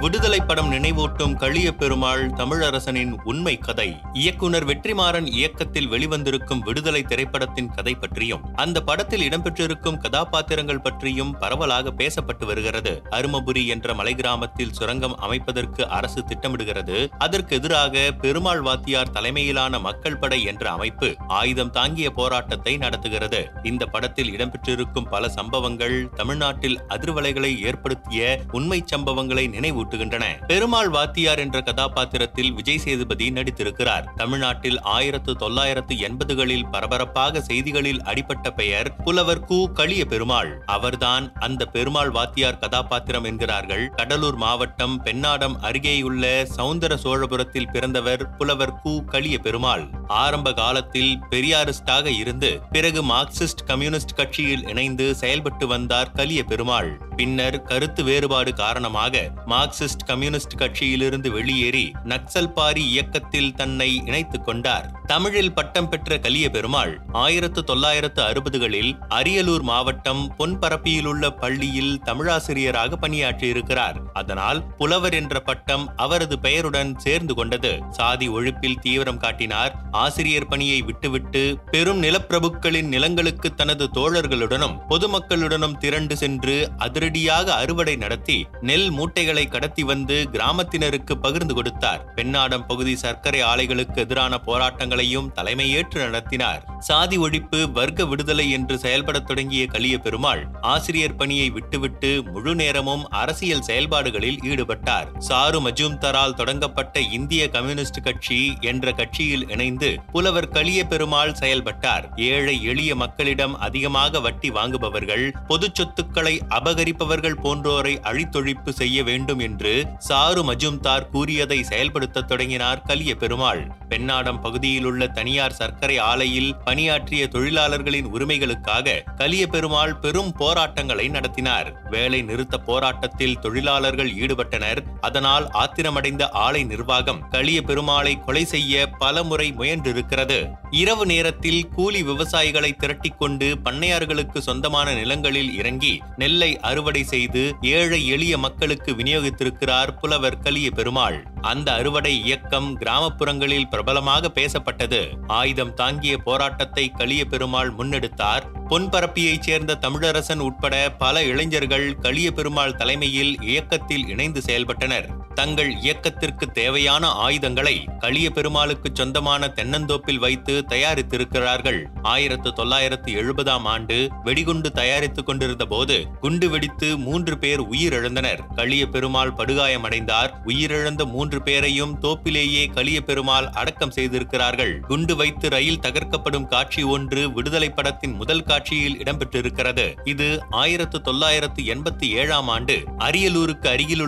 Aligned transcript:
விடுதலை 0.00 0.40
படம் 0.40 0.72
நினைவூட்டும் 0.72 1.32
களிய 1.32 1.72
பெருமாள் 1.72 2.26
தமிழரசனின் 2.26 3.12
உண்மை 3.24 3.58
கதை. 3.58 3.96
இயக்குனர் 4.12 4.66
வெற்றிமாறன் 4.66 5.26
இயக்கத்தில் 5.26 5.88
வெளிவந்திருக்கும் 5.88 6.58
விடுதலை 6.58 7.02
திரைப்படத்தின் 7.02 7.70
கதை 7.70 7.94
பற்றியும் 7.94 8.54
அந்த 8.54 8.80
படத்தில் 8.80 9.20
இடம்பெற்றிருக்கும் 9.20 9.96
கதாபாத்திரங்கள் 9.96 10.80
பற்றியும் 10.80 11.38
பரவலாக 11.38 11.90
பேசப்பட்டு 11.90 12.44
வருகிறது. 12.44 13.02
அருமபுரி 13.10 13.66
என்ற 13.66 13.94
மலை 13.94 14.14
கிராமத்தில் 14.14 14.72
சுரங்கம் 14.72 15.16
அமைப்பதற்கு 15.16 15.88
அரசு 15.88 16.24
திட்டமிடுகிறது. 16.28 17.08
அதற்கு 17.18 17.56
எதிராக 17.56 18.12
பெருமாள் 18.20 18.60
வாத்தியார் 18.60 19.10
தலைமையிலான 19.10 19.78
மக்கள் 19.78 20.18
படை 20.18 20.44
என்ற 20.44 20.70
அமைப்பு 20.70 21.14
ஆயுதம் 21.26 21.70
தாங்கிய 21.70 22.10
போராட்டத்தை 22.10 22.76
நடத்துகிறது. 22.76 23.50
இந்த 23.62 23.86
படத்தில் 23.86 24.32
இடம்பெற்றிருக்கும் 24.36 25.10
பல 25.10 25.28
சம்பவங்கள் 25.28 26.08
தமிழ்நாட்டில் 26.14 26.80
அதிர்வலைகளை 26.88 27.58
ஏற்படுத்திய 27.64 28.40
உண்மை 28.52 28.84
சம்பவங்களை 28.96 29.48
நினைவு 29.48 29.86
நினைவூட்டுகின்றன 29.88 30.46
பெருமாள் 30.46 30.88
வாத்தியார் 30.88 31.38
என்ற 31.38 31.60
கதாபாத்திரத்தில் 31.60 32.52
விஜய் 32.52 32.78
சேதுபதி 32.78 33.30
நடித்திருக்கிறார். 33.30 34.04
தமிழ்நாட்டில் 34.16 34.80
ஆயிரத்து 34.80 35.36
தொள்ளாயிரத்து 35.36 35.94
எண்பதுகளில் 35.94 36.68
பரபரப்பாக 36.70 37.40
செய்திகளில் 37.40 38.02
அடிபட்ட 38.02 38.50
பெயர் 38.50 38.96
புலவர் 38.96 39.44
கு. 39.44 39.72
களிய 39.72 40.04
பெருமாள் 40.04 40.62
அவர்தான் 40.66 41.32
அந்த 41.32 41.66
பெருமாள் 41.66 42.10
வாத்தியார் 42.10 42.58
கதாபாத்திரம் 42.58 43.24
என்கிறார்கள். 43.24 43.88
கடலூர் 43.88 44.36
மாவட்டம் 44.36 45.04
பெண்ணாடம் 45.04 45.56
அருகேயுள்ள 45.62 46.46
சவுந்தர 46.56 46.94
சோழபுரத்தில் 47.04 47.70
பிறந்தவர் 47.72 48.36
புலவர் 48.36 48.76
கு. 48.84 49.04
களிய 49.04 49.38
பெருமாள் 49.38 49.97
ஆரம்ப 50.08 50.52
காலத்தில் 50.52 51.18
பெரியாரிஸ்டாக 51.30 52.06
இருந்து 52.06 52.60
பிறகு 52.70 53.02
மார்க்சிஸ்ட் 53.02 53.64
கம்யூனிஸ்ட் 53.66 54.14
கட்சியில் 54.14 54.68
இணைந்து 54.68 55.14
செயல்பட்டு 55.14 55.66
வந்தார் 55.66 56.10
கலிய 56.10 56.44
பெருமாள். 56.44 57.00
பின்னர் 57.16 57.62
கருத்து 57.62 58.04
வேறுபாடு 58.04 58.52
காரணமாக 58.52 59.30
மார்க்சிஸ்ட் 59.46 60.06
கம்யூனிஸ்ட் 60.06 60.54
கட்சியிலிருந்து 60.58 61.28
வெளியேறி 61.28 61.92
நக்சல்பாரி 62.04 62.76
இயக்கத்தில் 62.76 63.54
தன்னை 63.54 64.02
இணைத்துக் 64.04 64.44
கொண்டார். 64.44 64.97
தமிழில் 65.10 65.52
பட்டம் 65.52 65.88
பெற்ற 65.88 66.18
கலிய 66.18 66.50
பெருமாள் 66.50 67.00
ஆயிரத்து 67.12 67.64
தொள்ளாயிரத்து 67.64 68.22
அறுபதுகளில் 68.22 68.90
அரியலூர் 69.08 69.62
மாவட்டம் 69.62 70.34
பொன்பரப்பியிலுள்ள 70.38 71.30
பள்ளியில் 71.38 72.00
தமிழாசிரியராக 72.04 72.98
பணியாற்றியிருக்கிறார். 73.00 73.96
அதனால் 74.12 74.64
புலவர் 74.76 75.14
என்ற 75.14 75.40
பட்டம் 75.40 75.96
அவரது 75.96 76.38
பெயருடன் 76.38 76.98
சேர்ந்து 76.98 77.34
கொண்டது. 77.34 77.78
சாதி 77.90 78.28
ஒழிப்பில் 78.28 78.78
தீவிரம் 78.80 79.18
காட்டினார். 79.18 79.72
ஆசிரியர் 79.90 80.46
பணியை 80.46 80.82
விட்டுவிட்டு 80.82 81.58
பெரும் 81.70 82.02
நிலப்பிரபுக்களின் 82.02 82.88
நிலங்களுக்கு 82.88 83.54
தனது 83.54 83.88
தோழர்களுடனும் 83.94 84.76
பொதுமக்களுடனும் 84.88 85.78
திரண்டு 85.78 86.16
சென்று 86.16 86.70
அதிரடியாக 86.76 87.54
அறுவடை 87.54 87.96
நடத்தி 87.96 88.46
நெல் 88.60 88.90
மூட்டைகளை 88.90 89.46
கடத்தி 89.46 89.82
வந்து 89.82 90.28
கிராமத்தினருக்கு 90.32 91.16
பகிர்ந்து 91.20 91.54
கொடுத்தார். 91.54 92.12
பெண்ணாடம் 92.16 92.66
பகுதி 92.66 92.96
சர்க்கரை 92.96 93.42
ஆலைகளுக்கு 93.42 93.96
எதிரான 93.96 94.38
போராட்டங்கள் 94.38 94.96
போராட்டங்களையும் 94.98 95.32
தலைமையேற்று 95.34 95.98
நடத்தினார். 96.04 96.62
சாதி 96.78 97.16
ஒழிப்பு 97.18 97.58
வர்க்க 97.72 98.04
விடுதலை 98.04 98.46
என்று 98.50 98.78
செயல்படத் 98.78 99.26
தொடங்கிய 99.26 99.66
கலிய 99.66 99.98
பெருமாள் 99.98 100.42
ஆசிரியர் 100.60 101.16
பணியை 101.16 101.48
விட்டுவிட்டு 101.50 102.10
முழு 102.24 102.54
நேரமும் 102.54 103.04
அரசியல் 103.10 103.66
செயல்பாடுகளில் 103.68 104.38
ஈடுபட்டார். 104.50 105.08
சாரு 105.28 105.58
மஜூம்தரால் 105.66 106.34
தொடங்கப்பட்ட 106.34 107.00
இந்திய 107.00 107.42
கம்யூனிஸ்ட் 107.48 108.02
கட்சி 108.02 108.40
என்ற 108.60 108.92
கட்சியில் 108.92 109.46
இணைந்து 109.48 109.90
புலவர் 110.12 110.48
கலிய 110.48 110.80
பெருமாள் 110.84 111.34
செயல்பட்டார். 111.34 112.06
ஏழை 112.16 112.56
எளிய 112.64 112.94
மக்களிடம் 112.94 113.56
அதிகமாக 113.58 114.20
வட்டி 114.20 114.50
வாங்குபவர்கள் 114.50 115.26
பொது 115.46 115.68
சொத்துக்களை 115.72 116.34
அபகரிப்பவர்கள் 116.58 117.40
போன்றோரை 117.44 117.94
அழித்தொழிப்பு 118.10 118.68
செய்ய 118.68 118.98
வேண்டும் 119.02 119.38
என்று 119.38 119.74
சாரு 120.08 120.42
மஜும்தார் 120.50 121.08
கூறியதை 121.10 121.60
செயல்படுத்த 121.62 122.26
தொடங்கினார் 122.32 122.82
கலிய 122.82 123.12
பெருமாள் 123.14 123.62
பெண்ணாடம் 123.88 124.40
பகுதியில் 124.40 124.86
உள்ள 124.88 125.06
தனியார் 125.06 125.52
சர்க்கரை 125.52 125.98
ஆலையில் 125.98 126.56
பணியாற்றிய 126.64 127.28
தொழிலாளர்களின் 127.28 128.06
உரிமைகளுக்காக 128.14 129.02
கலிய 129.16 129.46
பெருமாள் 129.46 129.96
பெரும் 129.96 130.32
போராட்டங்களை 130.32 131.08
நடத்தினார். 131.08 131.68
வேலை 131.90 132.22
நிறுத்த 132.22 132.58
போராட்டத்தில் 132.58 133.38
தொழிலாளர்கள் 133.38 134.10
ஈடுபட்டனர். 134.10 134.82
அதனால் 135.00 135.50
ஆத்திரமடைந்த 135.52 136.28
ஆலை 136.30 136.64
நிர்வாகம் 136.64 137.28
கலிய 137.28 137.60
பெருமாளை 137.60 138.24
கொலை 138.24 138.44
செய்ய 138.44 138.86
பல 138.98 139.22
முறை 139.22 139.52
முயன்றிருக்கிறது. 139.52 140.38
இரவு 140.70 141.06
நேரத்தில் 141.06 141.68
கூலி 141.68 142.02
விவசாயிகளை 142.02 142.72
திரட்டிக்கொண்டு 142.72 143.54
பண்ணையார்களுக்கு 143.64 144.38
சொந்தமான 144.38 144.94
நிலங்களில் 144.94 145.54
இறங்கி 145.54 146.02
நெல்லை 146.16 146.60
அறுவடை 146.60 147.04
செய்து 147.04 147.54
ஏழை 147.62 148.06
எளிய 148.06 148.38
மக்களுக்கு 148.38 148.92
விநியோகித்திருக்கிறார் 148.92 149.98
புலவர் 150.00 150.38
கலிய 150.38 150.70
பெருமாள். 150.70 151.26
அந்த 151.40 151.72
அறுவடை 151.72 152.24
இயக்கம் 152.24 152.78
கிராமப்புறங்களில் 152.78 153.68
பிரபலமாக 153.70 154.30
பேசப்பட்டது. 154.34 155.08
ஆயுதம் 155.26 155.74
தாங்கிய 155.74 156.18
போராட்டத்தை 156.18 156.88
கலிய 156.88 157.24
பெருமாள் 157.24 157.74
முன்னெடுத்தார். 157.74 158.42
பொன்பரப்பியைச் 158.68 159.40
சேர்ந்த 159.40 159.78
தமிழரசன் 159.80 160.38
உட்பட 160.38 160.90
பல 160.90 161.24
இளைஞர்கள் 161.24 161.94
கலிய 161.94 162.32
பெருமாள் 162.32 162.76
தலைமையில் 162.76 163.42
இயக்கத்தில் 163.42 164.08
இணைந்து 164.08 164.42
செயல்பட்டனர். 164.46 165.17
தங்கள் 165.38 165.76
இயக்கத்திற்கு 165.76 166.50
தேவையான 166.50 167.08
ஆயுதங்களை 167.08 167.84
களிய 167.98 168.30
பெருமாளுக்கு 168.30 168.90
சொந்தமான 168.92 169.52
தென்னந்தோப்பில் 169.54 170.18
வைத்து 170.18 170.64
தயாரித்திருக்கிறார்கள். 170.68 171.86
ஆயிரத்து 172.02 172.52
தொள்ளாயிரத்து 172.52 173.12
எழுபதாம் 173.12 173.64
ஆண்டு 173.64 174.08
வெடிகுண்டு 174.24 174.72
தயாரித்துக் 174.72 175.26
கொண்டிருந்த 175.26 175.64
போது 175.64 176.06
குண்டு 176.20 176.50
வெடித்து 176.50 176.98
மூன்று 176.98 177.38
பேர் 177.38 177.62
உயிரிழந்தனர். 177.62 178.40
களிய 178.54 178.86
பெருமாள் 178.86 179.32
படுகாயமடைந்தார். 179.32 180.30
உயிரிழந்த 180.46 181.04
மூன்று 181.04 181.42
பேரையும் 181.42 181.98
தோப்பிலேயே 182.02 182.72
களிய 182.72 183.00
பெருமாள் 183.00 183.48
அடக்கம் 183.48 183.90
செய்திருக்கிறார்கள். 183.90 184.80
குண்டு 184.80 185.16
வைத்து 185.16 185.48
ரயில் 185.48 185.80
தகர்க்கப்படும் 185.80 186.46
காட்சி 186.46 186.82
ஒன்று 186.82 187.32
விடுதலை 187.32 187.70
படத்தின் 187.70 188.12
முதல் 188.12 188.42
காட்சியில் 188.42 188.98
இடம்பெற்றிருக்கிறது. 188.98 190.08
இது 190.08 190.42
ஆயிரத்து 190.50 191.00
தொள்ளாயிரத்து 191.00 191.62
எண்பத்தி 191.62 192.08
ஏழாம் 192.08 192.48
ஆண்டு 192.48 192.84
அரியலூருக்கு 192.98 193.66
அருகிலுள்ள 193.66 194.06